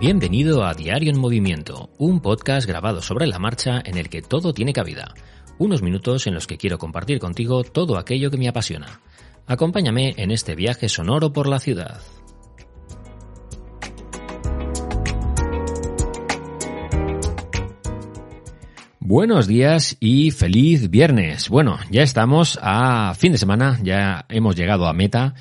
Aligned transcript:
Bienvenido 0.00 0.64
a 0.64 0.72
Diario 0.72 1.10
en 1.10 1.20
Movimiento, 1.20 1.90
un 1.98 2.20
podcast 2.20 2.66
grabado 2.66 3.02
sobre 3.02 3.26
la 3.26 3.38
marcha 3.38 3.82
en 3.84 3.98
el 3.98 4.08
que 4.08 4.22
todo 4.22 4.54
tiene 4.54 4.72
cabida. 4.72 5.12
Unos 5.58 5.82
minutos 5.82 6.26
en 6.26 6.32
los 6.32 6.46
que 6.46 6.56
quiero 6.56 6.78
compartir 6.78 7.18
contigo 7.18 7.64
todo 7.64 7.98
aquello 7.98 8.30
que 8.30 8.38
me 8.38 8.48
apasiona. 8.48 9.02
Acompáñame 9.46 10.14
en 10.16 10.30
este 10.30 10.54
viaje 10.54 10.88
sonoro 10.88 11.34
por 11.34 11.46
la 11.46 11.58
ciudad. 11.58 12.00
Buenos 19.00 19.46
días 19.46 19.98
y 20.00 20.30
feliz 20.30 20.88
viernes. 20.88 21.50
Bueno, 21.50 21.78
ya 21.90 22.02
estamos 22.02 22.58
a 22.62 23.12
fin 23.18 23.32
de 23.32 23.38
semana, 23.38 23.78
ya 23.82 24.24
hemos 24.30 24.56
llegado 24.56 24.86
a 24.86 24.94
meta 24.94 25.34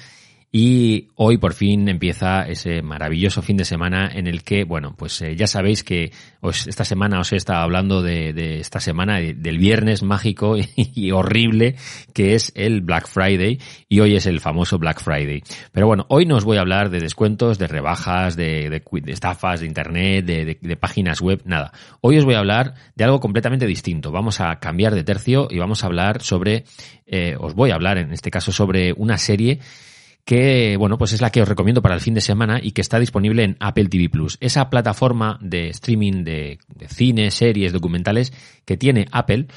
y 0.52 1.10
hoy 1.16 1.38
por 1.38 1.54
fin 1.54 1.88
empieza 1.90 2.42
ese 2.42 2.82
maravilloso 2.82 3.44
fin 3.44 3.56
de 3.56 3.66
semana 3.66 4.10
en 4.12 4.26
el 4.26 4.44
que, 4.44 4.64
bueno, 4.64 4.96
pues 4.98 5.22
eh, 5.22 5.36
ya 5.36 5.46
sabéis 5.46 5.84
que 5.84 6.12
os, 6.42 6.66
esta 6.66 6.86
semana 6.86 7.20
os 7.20 7.32
he 7.34 7.36
estado 7.36 7.60
hablando 7.60 8.02
de, 8.02 8.34
de 8.34 8.60
esta 8.60 8.80
semana, 8.80 9.20
del 9.20 9.60
viernes 9.60 10.02
mágico 10.02 10.56
y, 10.76 11.12
horrible 11.12 11.76
que 12.14 12.34
es 12.34 12.52
el 12.56 12.82
Black 12.82 13.08
Friday 13.08 13.60
y 13.88 14.00
hoy 14.00 14.16
es 14.16 14.26
el 14.26 14.40
famoso 14.40 14.80
Black 14.80 15.02
Friday. 15.02 15.44
Pero 15.72 15.86
bueno, 15.86 16.08
hoy 16.10 16.26
no 16.26 16.36
os 16.36 16.46
voy 16.46 16.58
a 16.58 16.62
hablar 16.62 16.90
de 16.90 17.00
descuentos, 17.00 17.60
de 17.60 17.68
rebajas, 17.68 18.36
de, 18.36 18.70
de 18.70 19.12
estafas, 19.12 19.60
de 19.60 19.68
internet, 19.68 20.26
de, 20.26 20.78
páginas 20.78 21.22
web, 21.22 21.42
nada. 21.46 21.74
Hoy 22.02 22.18
os 22.18 22.26
voy 22.26 22.34
a 22.34 22.40
hablar 22.40 22.74
de 22.96 23.04
algo 23.04 23.20
completamente 23.20 23.68
distinto. 23.68 24.12
Vamos 24.12 24.42
a 24.42 24.60
cambiar 24.60 24.96
de 24.96 25.04
tercio 25.04 25.48
y 25.52 25.60
vamos 25.60 25.84
a 25.84 25.88
hablar 25.88 26.24
sobre, 26.24 26.64
eh, 27.06 27.36
os 27.40 27.54
voy 27.54 27.70
a 27.70 27.76
hablar 27.76 28.00
en 28.00 28.14
este 28.14 28.32
caso 28.32 28.52
sobre 28.52 28.94
una 28.94 29.18
serie 29.20 29.60
que, 30.30 30.78
bueno, 30.78 31.00
pues 31.00 31.14
es 31.14 31.22
la 31.22 31.32
que 31.32 31.42
os 31.42 31.50
recomiendo 31.50 31.82
para 31.82 31.96
el 31.96 32.02
fin 32.02 32.14
de 32.14 32.22
semana 32.22 32.60
y 32.62 32.74
que 32.74 32.82
está 32.82 33.00
disponible 33.00 33.44
en 33.44 33.58
Apple 33.60 33.88
TV 33.88 34.10
Plus. 34.10 34.38
Esa 34.42 34.70
plataforma 34.70 35.40
de 35.42 35.70
streaming 35.70 36.24
de, 36.24 36.60
cine, 36.88 37.32
series, 37.32 37.74
documentales 37.74 38.32
que 38.64 38.78
tiene 38.78 39.08
Apple, 39.12 39.48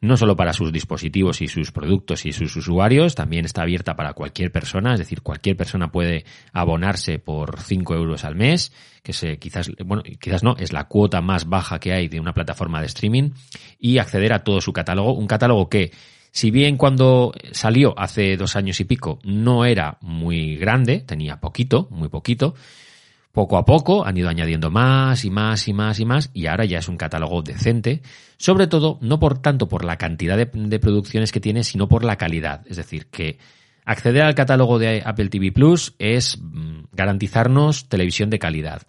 no 0.00 0.16
solo 0.16 0.34
para 0.34 0.54
sus 0.54 0.72
dispositivos 0.72 1.42
y 1.42 1.48
sus 1.48 1.70
productos 1.70 2.24
y 2.24 2.32
sus 2.32 2.56
usuarios, 2.56 3.14
también 3.14 3.44
está 3.44 3.60
abierta 3.60 3.94
para 3.94 4.14
cualquier 4.14 4.50
persona, 4.50 4.94
es 4.94 5.00
decir, 5.00 5.20
cualquier 5.20 5.54
persona 5.54 5.92
puede 5.92 6.24
abonarse 6.54 7.18
por 7.18 7.60
5 7.60 7.94
euros 7.94 8.24
al 8.24 8.34
mes, 8.34 8.72
que 9.02 9.12
se, 9.12 9.36
quizás, 9.36 9.70
bueno, 9.84 10.02
quizás 10.18 10.42
no, 10.42 10.56
es 10.56 10.72
la 10.72 10.84
cuota 10.84 11.20
más 11.20 11.46
baja 11.46 11.78
que 11.78 11.92
hay 11.92 12.08
de 12.08 12.20
una 12.20 12.32
plataforma 12.32 12.80
de 12.80 12.86
streaming, 12.86 13.32
y 13.78 13.98
acceder 13.98 14.32
a 14.32 14.44
todo 14.44 14.62
su 14.62 14.72
catálogo, 14.72 15.12
un 15.12 15.26
catálogo 15.26 15.68
que 15.68 15.92
si 16.32 16.50
bien 16.50 16.78
cuando 16.78 17.32
salió 17.52 17.94
hace 17.98 18.38
dos 18.38 18.56
años 18.56 18.80
y 18.80 18.84
pico 18.84 19.18
no 19.22 19.66
era 19.66 19.98
muy 20.00 20.56
grande, 20.56 21.00
tenía 21.00 21.38
poquito, 21.38 21.88
muy 21.90 22.08
poquito, 22.08 22.54
poco 23.32 23.58
a 23.58 23.66
poco 23.66 24.06
han 24.06 24.16
ido 24.16 24.30
añadiendo 24.30 24.70
más 24.70 25.26
y 25.26 25.30
más 25.30 25.68
y 25.68 25.74
más 25.74 26.00
y 26.00 26.06
más 26.06 26.30
y 26.32 26.46
ahora 26.46 26.64
ya 26.64 26.78
es 26.78 26.88
un 26.88 26.96
catálogo 26.96 27.42
decente, 27.42 28.00
sobre 28.38 28.66
todo 28.66 28.98
no 29.02 29.20
por 29.20 29.38
tanto 29.38 29.68
por 29.68 29.84
la 29.84 29.98
cantidad 29.98 30.38
de, 30.38 30.78
producciones 30.78 31.32
que 31.32 31.40
tiene, 31.40 31.64
sino 31.64 31.86
por 31.86 32.02
la 32.02 32.16
calidad. 32.16 32.62
Es 32.66 32.78
decir, 32.78 33.08
que 33.08 33.38
acceder 33.84 34.22
al 34.22 34.34
catálogo 34.34 34.78
de 34.78 35.02
Apple 35.04 35.28
TV 35.28 35.52
Plus 35.52 35.94
es 35.98 36.38
mm, 36.40 36.84
garantizarnos 36.92 37.90
televisión 37.90 38.30
de 38.30 38.38
calidad. 38.38 38.82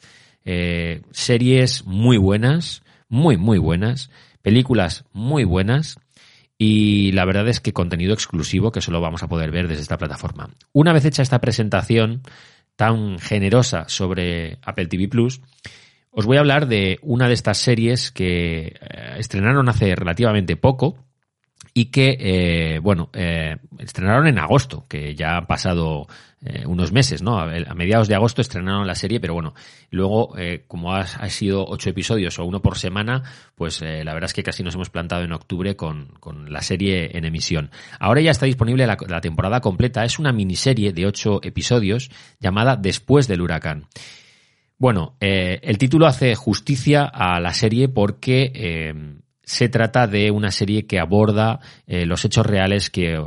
Eh, 0.45 1.01
series 1.11 1.85
muy 1.85 2.15
buenas, 2.15 2.83
muy, 3.09 3.35
muy 3.35 3.57
buenas, 3.57 4.09
películas 4.41 5.03
muy 5.11 5.43
buenas 5.43 5.97
y 6.65 7.11
la 7.11 7.25
verdad 7.25 7.49
es 7.49 7.59
que 7.59 7.73
contenido 7.73 8.13
exclusivo 8.13 8.71
que 8.71 8.79
solo 8.79 9.01
vamos 9.01 9.21
a 9.21 9.27
poder 9.27 9.51
ver 9.51 9.67
desde 9.67 9.81
esta 9.81 9.97
plataforma. 9.97 10.49
Una 10.71 10.93
vez 10.93 11.03
hecha 11.03 11.21
esta 11.21 11.41
presentación 11.41 12.21
tan 12.77 13.19
generosa 13.19 13.83
sobre 13.89 14.59
Apple 14.61 14.85
TV 14.85 15.09
Plus, 15.09 15.41
os 16.09 16.25
voy 16.25 16.37
a 16.37 16.39
hablar 16.39 16.67
de 16.67 16.99
una 17.01 17.27
de 17.27 17.33
estas 17.33 17.57
series 17.57 18.13
que 18.13 18.77
eh, 18.79 19.15
estrenaron 19.17 19.67
hace 19.67 19.93
relativamente 19.93 20.55
poco 20.55 21.03
y 21.73 21.85
que, 21.85 22.17
eh, 22.19 22.79
bueno, 22.79 23.09
eh, 23.13 23.57
estrenaron 23.79 24.27
en 24.27 24.39
agosto, 24.39 24.85
que 24.87 25.15
ya 25.15 25.37
han 25.37 25.47
pasado 25.47 26.07
eh, 26.45 26.65
unos 26.65 26.91
meses, 26.91 27.21
¿no? 27.21 27.39
A, 27.39 27.47
mediados 27.73 28.09
de 28.09 28.15
agosto 28.15 28.41
estrenaron 28.41 28.85
la 28.85 28.95
serie, 28.95 29.21
pero 29.21 29.33
bueno, 29.33 29.53
luego, 29.91 30.37
eh, 30.37 30.65
como 30.67 30.93
ha, 30.93 31.05
sido 31.29 31.65
ocho 31.65 31.89
episodios 31.89 32.37
o 32.37 32.43
uno 32.43 32.61
por 32.61 32.77
semana, 32.77 33.23
pues 33.55 33.81
eh, 33.81 34.03
la 34.03 34.13
verdad 34.13 34.27
es 34.27 34.33
que 34.33 34.43
casi 34.43 34.61
nos 34.61 34.75
hemos 34.75 34.89
plantado 34.89 35.23
en 35.23 35.31
octubre 35.31 35.77
con, 35.77 36.09
con 36.19 36.51
la 36.51 36.61
serie 36.61 37.17
en 37.17 37.23
emisión. 37.23 37.71
Ahora 37.97 38.19
ya 38.19 38.31
está 38.31 38.45
disponible 38.45 38.85
la, 38.85 38.97
la 39.07 39.21
temporada 39.21 39.61
completa, 39.61 40.03
es 40.03 40.19
una 40.19 40.33
miniserie 40.33 40.91
de 40.91 41.05
ocho 41.05 41.39
episodios 41.43 42.11
llamada 42.41 42.75
Después 42.75 43.29
del 43.29 43.41
huracán. 43.41 43.85
Bueno, 44.77 45.15
el 45.21 45.77
título 45.77 46.07
hace 46.07 46.35
justicia 46.35 47.05
a 47.05 47.39
la 47.39 47.53
serie 47.53 47.87
porque 47.87 49.21
se 49.43 49.69
trata 49.69 50.07
de 50.07 50.31
una 50.31 50.51
serie 50.51 50.85
que 50.85 50.99
aborda 50.99 51.59
eh, 51.85 52.05
los 52.05 52.23
hechos 52.25 52.45
reales 52.45 52.89
que 52.89 53.21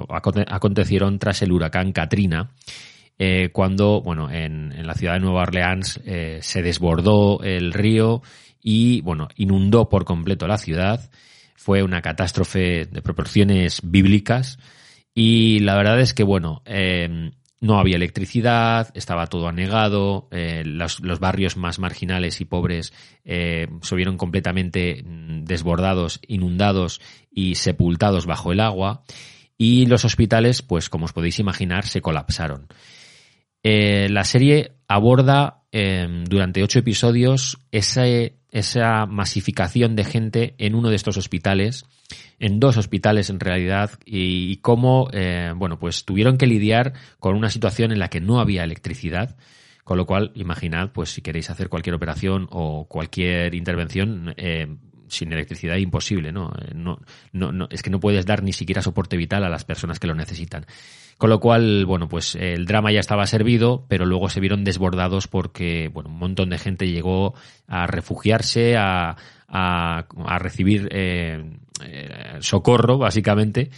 acontecieron 0.48 1.18
tras 1.18 1.42
el 1.42 1.52
huracán 1.52 1.92
Katrina. 1.92 2.50
Eh, 3.18 3.50
cuando, 3.52 4.02
bueno, 4.02 4.30
en, 4.30 4.86
la 4.86 4.94
ciudad 4.94 5.14
de 5.14 5.20
Nueva 5.20 5.42
Orleans 5.42 6.00
eh, 6.04 6.38
se 6.42 6.62
desbordó 6.62 7.42
el 7.42 7.72
río 7.72 8.22
y, 8.62 9.00
bueno, 9.02 9.28
inundó 9.36 9.88
por 9.88 10.04
completo 10.04 10.46
la 10.46 10.58
ciudad. 10.58 11.10
Fue 11.54 11.82
una 11.82 12.02
catástrofe 12.02 12.86
de 12.86 13.02
proporciones 13.02 13.80
bíblicas 13.82 14.58
y 15.14 15.60
la 15.60 15.76
verdad 15.76 16.00
es 16.00 16.12
que, 16.14 16.24
bueno, 16.24 16.62
no 17.60 17.78
había 17.78 17.96
electricidad, 17.96 18.90
estaba 18.94 19.26
todo 19.26 19.48
anegado, 19.48 20.28
eh, 20.30 20.62
los, 20.64 21.00
barrios 21.20 21.56
más 21.56 21.78
marginales 21.78 22.40
y 22.40 22.44
pobres 22.44 22.92
eh, 23.24 23.66
se 23.80 23.96
vieron 23.96 24.18
completamente 24.18 25.02
mm, 25.02 25.35
desbordados, 25.46 26.20
inundados 26.26 27.00
y 27.30 27.54
sepultados 27.54 28.26
bajo 28.26 28.52
el 28.52 28.60
agua, 28.60 29.02
y 29.58 29.86
los 29.86 30.04
hospitales, 30.04 30.62
pues 30.62 30.90
como 30.90 31.06
os 31.06 31.12
podéis 31.12 31.38
imaginar, 31.38 31.86
se 31.86 32.02
colapsaron. 32.02 32.66
Eh, 33.62 34.08
la 34.10 34.24
serie 34.24 34.72
aborda 34.86 35.62
em, 35.72 36.24
durante 36.24 36.62
ocho 36.62 36.78
episodios 36.78 37.58
esa 37.70 39.06
masificación 39.06 39.96
de 39.96 40.04
gente 40.04 40.54
en 40.58 40.74
uno 40.74 40.90
de 40.90 40.96
estos 40.96 41.16
hospitales 41.16 41.86
en 42.38 42.60
dos 42.60 42.76
hospitales 42.76 43.30
en 43.30 43.40
realidad 43.40 43.90
y, 44.04 44.56
cómo, 44.58 45.08
eh, 45.12 45.52
bueno, 45.56 45.78
pues 45.78 46.04
tuvieron 46.04 46.38
que 46.38 46.46
lidiar 46.46 46.92
con 47.18 47.34
una 47.34 47.50
situación 47.50 47.92
en 47.92 47.98
la 47.98 48.08
que 48.08 48.20
no 48.20 48.40
había 48.40 48.64
electricidad. 48.64 49.36
Con 49.84 49.98
lo 49.98 50.06
cual, 50.06 50.32
imaginad, 50.34 50.90
pues 50.92 51.10
si 51.10 51.22
queréis 51.22 51.48
hacer 51.48 51.68
cualquier 51.68 51.94
operación 51.94 52.48
o 52.50 52.88
cualquier 52.88 53.54
intervención, 53.54 54.34
eh, 54.36 54.66
sin 55.08 55.32
electricidad 55.32 55.76
imposible, 55.76 56.32
¿no? 56.32 56.52
Eh, 56.60 56.72
no, 56.74 57.00
no, 57.32 57.52
no, 57.52 57.68
es 57.70 57.82
que 57.82 57.90
no 57.90 58.00
puedes 58.00 58.26
dar 58.26 58.42
ni 58.42 58.52
siquiera 58.52 58.82
soporte 58.82 59.16
vital 59.16 59.44
a 59.44 59.48
las 59.48 59.64
personas 59.64 59.98
que 59.98 60.06
lo 60.06 60.14
necesitan. 60.14 60.66
Con 61.18 61.30
lo 61.30 61.40
cual, 61.40 61.86
bueno, 61.86 62.08
pues 62.08 62.34
el 62.34 62.66
drama 62.66 62.92
ya 62.92 63.00
estaba 63.00 63.26
servido, 63.26 63.86
pero 63.88 64.04
luego 64.04 64.28
se 64.28 64.40
vieron 64.40 64.64
desbordados 64.64 65.28
porque, 65.28 65.88
bueno, 65.92 66.10
un 66.10 66.18
montón 66.18 66.50
de 66.50 66.58
gente 66.58 66.88
llegó 66.88 67.34
a 67.66 67.86
refugiarse, 67.86 68.76
a, 68.76 69.16
a, 69.48 70.38
recibir 70.38 70.88
eh, 70.92 71.42
eh, 71.84 72.36
socorro, 72.40 72.98
básicamente. 72.98 73.70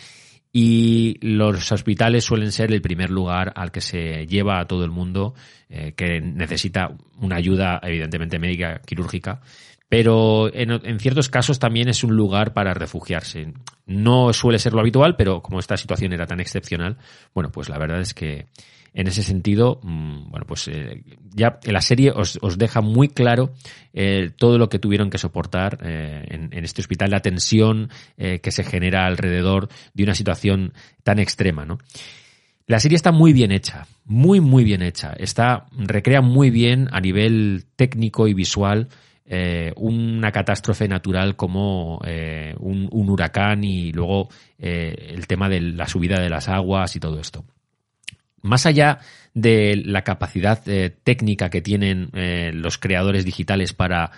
Y 0.52 1.18
los 1.20 1.70
hospitales 1.70 2.24
suelen 2.24 2.50
ser 2.50 2.72
el 2.72 2.82
primer 2.82 3.10
lugar 3.10 3.52
al 3.54 3.70
que 3.70 3.82
se 3.82 4.26
lleva 4.26 4.58
a 4.58 4.66
todo 4.66 4.84
el 4.84 4.90
mundo 4.90 5.34
que 5.68 6.22
necesita 6.22 6.96
una 7.20 7.36
ayuda, 7.36 7.78
evidentemente 7.82 8.38
médica, 8.38 8.80
quirúrgica, 8.80 9.42
pero 9.88 10.52
en, 10.52 11.00
ciertos 11.00 11.30
casos 11.30 11.58
también 11.58 11.88
es 11.88 12.04
un 12.04 12.14
lugar 12.14 12.52
para 12.52 12.74
refugiarse. 12.74 13.54
No 13.86 14.32
suele 14.34 14.58
ser 14.58 14.74
lo 14.74 14.80
habitual, 14.80 15.16
pero 15.16 15.42
como 15.42 15.58
esta 15.58 15.76
situación 15.76 16.12
era 16.12 16.26
tan 16.26 16.40
excepcional, 16.40 16.98
bueno, 17.34 17.50
pues 17.50 17.70
la 17.70 17.78
verdad 17.78 18.00
es 18.00 18.12
que 18.12 18.46
en 18.92 19.06
ese 19.06 19.22
sentido, 19.22 19.80
mm, 19.82 20.30
bueno, 20.30 20.46
pues 20.46 20.68
eh, 20.68 21.02
ya 21.34 21.58
la 21.64 21.80
serie 21.80 22.10
os, 22.10 22.38
deja 22.58 22.80
muy 22.82 23.08
claro 23.08 23.54
eh, 23.94 24.30
todo 24.36 24.58
lo 24.58 24.68
que 24.68 24.78
tuvieron 24.78 25.08
que 25.08 25.18
soportar 25.18 25.78
eh, 25.82 26.24
en, 26.28 26.50
en, 26.52 26.64
este 26.64 26.82
hospital, 26.82 27.10
la 27.10 27.20
tensión 27.20 27.90
que 28.16 28.50
se 28.50 28.64
genera 28.64 29.06
alrededor 29.06 29.68
de 29.94 30.02
una 30.02 30.14
situación 30.14 30.72
tan 31.02 31.18
extrema, 31.18 31.64
¿no? 31.64 31.78
La 32.66 32.80
serie 32.80 32.96
está 32.96 33.12
muy 33.12 33.32
bien 33.32 33.50
hecha, 33.50 33.86
muy, 34.04 34.40
muy 34.40 34.62
bien 34.62 34.82
hecha. 34.82 35.14
Está, 35.16 35.66
recrea 35.72 36.20
muy 36.20 36.50
bien 36.50 36.88
a 36.92 37.00
nivel 37.00 37.64
técnico 37.76 38.28
y 38.28 38.34
visual 38.34 38.88
eh, 39.30 39.74
una 39.76 40.32
catástrofe 40.32 40.88
natural 40.88 41.36
como 41.36 42.00
eh, 42.06 42.54
un, 42.60 42.88
huracán 42.90 43.62
y 43.62 43.92
luego 43.92 44.30
eh, 44.58 45.10
el 45.10 45.26
tema 45.26 45.50
de 45.50 45.60
la 45.60 45.86
subida 45.86 46.18
de 46.18 46.30
las 46.30 46.48
aguas 46.48 46.96
y 46.96 47.00
todo 47.00 47.20
esto. 47.20 47.44
Más 48.40 48.64
allá 48.64 49.00
de 49.34 49.82
la 49.84 50.02
capacidad 50.02 50.62
técnica 51.02 51.50
que 51.50 51.60
tienen 51.60 52.10
los 52.54 52.78
creadores 52.78 53.24
digitales 53.24 53.72
para 53.74 54.12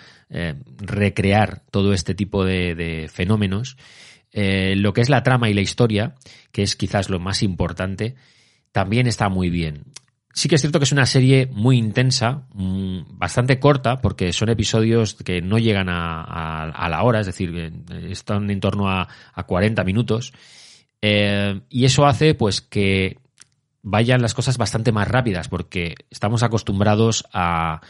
recrear 0.77 1.63
todo 1.71 1.91
este 1.91 2.13
tipo 2.13 2.45
de 2.45 3.09
fenómenos, 3.11 3.77
lo 4.31 4.93
que 4.93 5.01
es 5.01 5.09
la 5.09 5.23
trama 5.23 5.49
y 5.49 5.55
la 5.55 5.61
historia, 5.61 6.15
que 6.51 6.61
es 6.61 6.75
quizás 6.75 7.09
lo 7.09 7.19
más 7.19 7.41
importante, 7.41 8.15
también 8.71 9.07
está 9.07 9.27
muy 9.27 9.49
bien. 9.49 9.85
Sí 10.33 10.47
que 10.47 10.55
es 10.55 10.61
cierto 10.61 10.79
que 10.79 10.85
es 10.85 10.91
una 10.91 11.05
serie 11.05 11.47
muy 11.51 11.77
intensa, 11.77 12.43
mm, 12.53 13.17
bastante 13.17 13.59
corta, 13.59 14.01
porque 14.01 14.31
son 14.33 14.49
episodios 14.49 15.15
que 15.15 15.41
no 15.41 15.57
llegan 15.59 15.87
a, 15.89 16.87
la 16.89 17.03
hora, 17.03 17.19
es 17.19 17.25
decir, 17.25 17.73
están 18.09 18.49
en 18.49 18.59
torno 18.59 18.89
a, 18.89 19.07
40 19.45 19.83
minutos. 19.83 20.33
Eh, 21.01 21.61
y 21.69 21.85
eso 21.85 22.05
hace 22.05 22.35
pues 22.35 22.61
que 22.61 23.17
vayan 23.81 24.21
las 24.21 24.33
cosas 24.33 24.57
bastante 24.57 24.91
más 24.91 25.07
rápidas, 25.07 25.49
porque 25.49 25.95
estamos 26.09 26.43
acostumbrados 26.43 27.25
a 27.33 27.81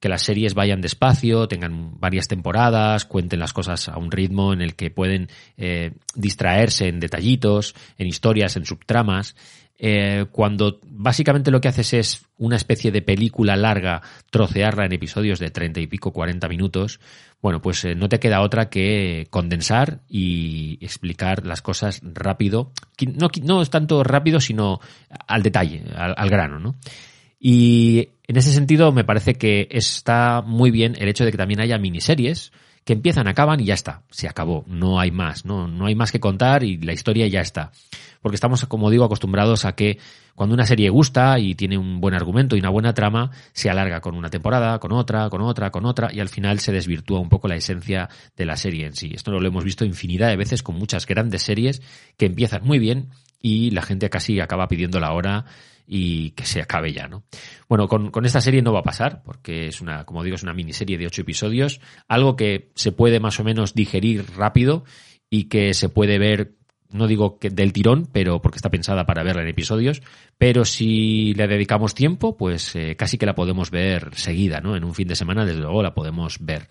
que 0.00 0.08
las 0.08 0.22
series 0.22 0.54
vayan 0.54 0.80
despacio, 0.80 1.46
tengan 1.46 2.00
varias 2.00 2.26
temporadas, 2.26 3.04
cuenten 3.04 3.38
las 3.38 3.52
cosas 3.52 3.88
a 3.88 3.98
un 3.98 4.10
ritmo 4.10 4.52
en 4.52 4.62
el 4.62 4.74
que 4.74 4.90
pueden 4.90 5.28
eh, 5.58 5.92
distraerse 6.14 6.88
en 6.88 7.00
detallitos, 7.00 7.74
en 7.98 8.06
historias, 8.06 8.56
en 8.56 8.64
subtramas. 8.64 9.36
Eh, 9.82 10.26
cuando 10.30 10.78
básicamente 10.86 11.50
lo 11.50 11.60
que 11.60 11.68
haces 11.68 11.94
es 11.94 12.26
una 12.36 12.56
especie 12.56 12.90
de 12.92 13.00
película 13.00 13.56
larga, 13.56 14.02
trocearla 14.30 14.84
en 14.84 14.92
episodios 14.92 15.38
de 15.38 15.50
treinta 15.50 15.80
y 15.80 15.86
pico, 15.86 16.12
cuarenta 16.12 16.48
minutos, 16.48 17.00
bueno, 17.40 17.62
pues 17.62 17.84
eh, 17.86 17.94
no 17.94 18.10
te 18.10 18.18
queda 18.18 18.42
otra 18.42 18.68
que 18.68 19.26
condensar 19.30 20.00
y 20.06 20.78
explicar 20.82 21.46
las 21.46 21.62
cosas 21.62 22.02
rápido. 22.02 22.72
No, 23.42 23.62
es 23.62 23.70
tanto 23.70 24.04
rápido, 24.04 24.40
sino 24.40 24.80
al 25.26 25.42
detalle, 25.42 25.82
al, 25.94 26.14
al 26.16 26.28
grano, 26.28 26.58
¿no? 26.58 26.74
Y 27.40 28.10
en 28.28 28.36
ese 28.36 28.52
sentido 28.52 28.92
me 28.92 29.02
parece 29.02 29.34
que 29.34 29.66
está 29.70 30.42
muy 30.42 30.70
bien 30.70 30.94
el 30.98 31.08
hecho 31.08 31.24
de 31.24 31.32
que 31.32 31.38
también 31.38 31.60
haya 31.60 31.78
miniseries, 31.78 32.52
que 32.84 32.92
empiezan, 32.92 33.28
acaban 33.28 33.60
y 33.60 33.64
ya 33.64 33.74
está, 33.74 34.02
se 34.10 34.28
acabó, 34.28 34.64
no 34.66 35.00
hay 35.00 35.10
más, 35.10 35.44
no, 35.44 35.66
no 35.66 35.86
hay 35.86 35.94
más 35.94 36.12
que 36.12 36.20
contar 36.20 36.62
y 36.64 36.76
la 36.78 36.92
historia 36.92 37.26
ya 37.28 37.40
está. 37.40 37.72
Porque 38.20 38.34
estamos, 38.34 38.64
como 38.66 38.90
digo, 38.90 39.04
acostumbrados 39.04 39.64
a 39.64 39.74
que 39.74 39.98
cuando 40.34 40.54
una 40.54 40.66
serie 40.66 40.90
gusta 40.90 41.38
y 41.38 41.54
tiene 41.54 41.78
un 41.78 42.00
buen 42.00 42.14
argumento 42.14 42.56
y 42.56 42.60
una 42.60 42.68
buena 42.68 42.92
trama, 42.92 43.30
se 43.52 43.70
alarga 43.70 44.00
con 44.00 44.14
una 44.14 44.28
temporada, 44.28 44.78
con 44.78 44.92
otra, 44.92 45.30
con 45.30 45.40
otra, 45.40 45.70
con 45.70 45.86
otra, 45.86 46.10
y 46.12 46.20
al 46.20 46.28
final 46.28 46.60
se 46.60 46.72
desvirtúa 46.72 47.20
un 47.20 47.30
poco 47.30 47.48
la 47.48 47.56
esencia 47.56 48.10
de 48.36 48.44
la 48.44 48.56
serie 48.56 48.86
en 48.86 48.94
sí. 48.94 49.12
Esto 49.14 49.30
lo 49.30 49.46
hemos 49.46 49.64
visto 49.64 49.84
infinidad 49.84 50.28
de 50.28 50.36
veces 50.36 50.62
con 50.62 50.76
muchas 50.76 51.06
grandes 51.06 51.42
series 51.42 51.80
que 52.18 52.26
empiezan 52.26 52.64
muy 52.64 52.78
bien 52.78 53.08
y 53.40 53.70
la 53.70 53.82
gente 53.82 54.10
casi 54.10 54.40
acaba 54.40 54.68
pidiendo 54.68 55.00
la 55.00 55.12
hora 55.12 55.44
y 55.92 56.30
que 56.30 56.44
se 56.44 56.62
acabe 56.62 56.92
ya, 56.92 57.08
¿no? 57.08 57.24
Bueno, 57.68 57.88
con, 57.88 58.12
con, 58.12 58.24
esta 58.24 58.40
serie 58.40 58.62
no 58.62 58.72
va 58.72 58.78
a 58.78 58.84
pasar, 58.84 59.22
porque 59.24 59.66
es 59.66 59.80
una, 59.80 60.04
como 60.04 60.22
digo, 60.22 60.36
es 60.36 60.44
una 60.44 60.54
miniserie 60.54 60.98
de 60.98 61.06
ocho 61.06 61.22
episodios, 61.22 61.80
algo 62.06 62.36
que 62.36 62.70
se 62.76 62.92
puede 62.92 63.18
más 63.18 63.40
o 63.40 63.44
menos 63.44 63.74
digerir 63.74 64.24
rápido 64.36 64.84
y 65.28 65.44
que 65.44 65.74
se 65.74 65.88
puede 65.88 66.20
ver, 66.20 66.52
no 66.90 67.08
digo 67.08 67.40
que 67.40 67.50
del 67.50 67.72
tirón, 67.72 68.08
pero 68.12 68.40
porque 68.40 68.58
está 68.58 68.70
pensada 68.70 69.04
para 69.04 69.24
verla 69.24 69.42
en 69.42 69.48
episodios, 69.48 70.00
pero 70.38 70.64
si 70.64 71.34
le 71.34 71.48
dedicamos 71.48 71.94
tiempo, 71.94 72.36
pues 72.36 72.76
eh, 72.76 72.94
casi 72.96 73.18
que 73.18 73.26
la 73.26 73.34
podemos 73.34 73.72
ver 73.72 74.14
seguida, 74.14 74.60
¿no? 74.60 74.76
En 74.76 74.84
un 74.84 74.94
fin 74.94 75.08
de 75.08 75.16
semana, 75.16 75.44
desde 75.44 75.60
luego, 75.60 75.82
la 75.82 75.94
podemos 75.94 76.38
ver. 76.40 76.68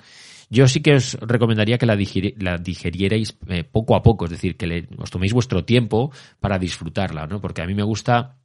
Yo 0.49 0.67
sí 0.67 0.81
que 0.81 0.95
os 0.95 1.13
recomendaría 1.21 1.77
que 1.77 1.85
la, 1.85 1.97
la 2.37 2.57
digerierais 2.57 3.37
eh, 3.47 3.63
poco 3.63 3.95
a 3.95 4.01
poco, 4.01 4.25
es 4.25 4.31
decir, 4.31 4.57
que 4.57 4.67
le, 4.67 4.87
os 4.97 5.11
toméis 5.11 5.33
vuestro 5.33 5.63
tiempo 5.63 6.11
para 6.39 6.57
disfrutarla, 6.57 7.27
¿no? 7.27 7.39
Porque 7.39 7.61
a 7.61 7.67
mí 7.67 7.75
me 7.75 7.83
gusta 7.83 8.37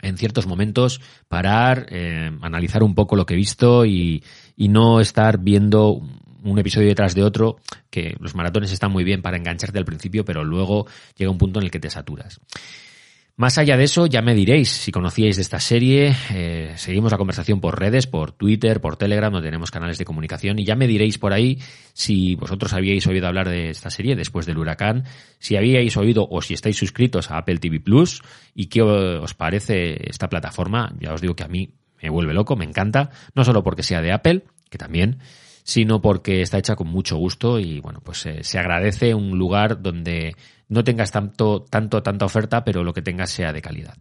en 0.00 0.16
ciertos 0.16 0.46
momentos 0.46 1.00
parar, 1.28 1.86
eh, 1.90 2.30
analizar 2.40 2.82
un 2.82 2.94
poco 2.94 3.16
lo 3.16 3.26
que 3.26 3.34
he 3.34 3.36
visto 3.36 3.84
y, 3.84 4.24
y 4.56 4.68
no 4.68 5.00
estar 5.00 5.38
viendo 5.38 6.00
un 6.44 6.58
episodio 6.58 6.88
detrás 6.88 7.14
de 7.14 7.22
otro, 7.22 7.56
que 7.90 8.16
los 8.18 8.34
maratones 8.34 8.72
están 8.72 8.90
muy 8.90 9.04
bien 9.04 9.22
para 9.22 9.36
engancharte 9.36 9.78
al 9.78 9.84
principio, 9.84 10.24
pero 10.24 10.44
luego 10.44 10.86
llega 11.16 11.30
un 11.30 11.38
punto 11.38 11.60
en 11.60 11.66
el 11.66 11.70
que 11.70 11.80
te 11.80 11.90
saturas. 11.90 12.40
Más 13.34 13.56
allá 13.56 13.78
de 13.78 13.84
eso, 13.84 14.06
ya 14.06 14.20
me 14.20 14.34
diréis 14.34 14.68
si 14.68 14.92
conocíais 14.92 15.36
de 15.36 15.42
esta 15.42 15.58
serie. 15.58 16.14
Eh, 16.34 16.74
seguimos 16.76 17.10
la 17.10 17.16
conversación 17.16 17.60
por 17.62 17.80
redes, 17.80 18.06
por 18.06 18.32
Twitter, 18.32 18.80
por 18.82 18.96
Telegram, 18.96 19.32
donde 19.32 19.48
tenemos 19.48 19.70
canales 19.70 19.96
de 19.96 20.04
comunicación. 20.04 20.58
Y 20.58 20.66
ya 20.66 20.76
me 20.76 20.86
diréis 20.86 21.16
por 21.16 21.32
ahí 21.32 21.58
si 21.94 22.34
vosotros 22.34 22.74
habíais 22.74 23.06
oído 23.06 23.26
hablar 23.26 23.48
de 23.48 23.70
esta 23.70 23.88
serie 23.88 24.16
después 24.16 24.44
del 24.44 24.58
huracán, 24.58 25.04
si 25.38 25.56
habíais 25.56 25.96
oído 25.96 26.28
o 26.30 26.42
si 26.42 26.52
estáis 26.52 26.76
suscritos 26.76 27.30
a 27.30 27.38
Apple 27.38 27.56
TV 27.56 27.80
Plus 27.80 28.22
y 28.54 28.66
qué 28.66 28.82
os 28.82 29.32
parece 29.32 30.10
esta 30.10 30.28
plataforma. 30.28 30.94
Ya 31.00 31.14
os 31.14 31.22
digo 31.22 31.34
que 31.34 31.44
a 31.44 31.48
mí 31.48 31.70
me 32.02 32.10
vuelve 32.10 32.34
loco, 32.34 32.54
me 32.54 32.66
encanta. 32.66 33.10
No 33.34 33.44
solo 33.44 33.62
porque 33.62 33.82
sea 33.82 34.02
de 34.02 34.12
Apple, 34.12 34.44
que 34.68 34.76
también, 34.76 35.20
sino 35.62 36.02
porque 36.02 36.42
está 36.42 36.58
hecha 36.58 36.76
con 36.76 36.88
mucho 36.88 37.16
gusto 37.16 37.58
y 37.58 37.80
bueno, 37.80 38.00
pues 38.04 38.26
eh, 38.26 38.42
se 38.42 38.58
agradece 38.58 39.14
un 39.14 39.38
lugar 39.38 39.80
donde 39.80 40.36
no 40.72 40.82
tengas 40.82 41.10
tanto, 41.10 41.66
tanto, 41.68 42.02
tanta 42.02 42.24
oferta, 42.24 42.64
pero 42.64 42.82
lo 42.82 42.94
que 42.94 43.02
tengas 43.02 43.30
sea 43.30 43.52
de 43.52 43.60
calidad. 43.60 43.94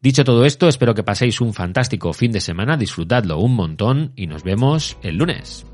Dicho 0.00 0.24
todo 0.24 0.44
esto, 0.44 0.68
espero 0.68 0.92
que 0.92 1.04
paséis 1.04 1.40
un 1.40 1.54
fantástico 1.54 2.12
fin 2.12 2.32
de 2.32 2.40
semana, 2.40 2.76
disfrutadlo 2.76 3.38
un 3.38 3.54
montón 3.54 4.12
y 4.16 4.26
nos 4.26 4.42
vemos 4.42 4.98
el 5.02 5.16
lunes. 5.16 5.64